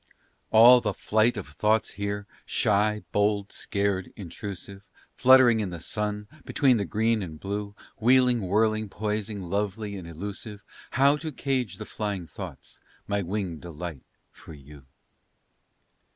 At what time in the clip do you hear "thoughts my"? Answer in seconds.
12.25-13.21